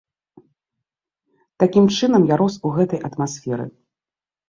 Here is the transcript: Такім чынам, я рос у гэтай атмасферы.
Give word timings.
Такім 1.65 1.85
чынам, 1.99 2.21
я 2.35 2.43
рос 2.45 2.53
у 2.67 2.75
гэтай 2.81 2.99
атмасферы. 3.13 3.65